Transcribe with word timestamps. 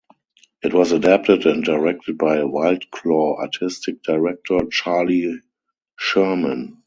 It 0.63 0.73
was 0.73 0.93
adapted 0.93 1.45
and 1.45 1.63
directed 1.63 2.17
by 2.17 2.37
WildClaw 2.37 3.37
artistic 3.37 4.01
director 4.01 4.61
Charley 4.71 5.41
Sherman. 5.99 6.79